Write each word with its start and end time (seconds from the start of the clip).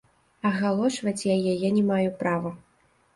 Агалошваць 0.49 1.27
яе 1.35 1.53
я 1.67 1.71
не 1.75 1.83
маю 1.91 2.09
права. 2.23 2.55